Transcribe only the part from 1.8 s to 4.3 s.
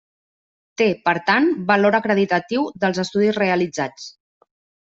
acreditatiu dels estudis realitzats.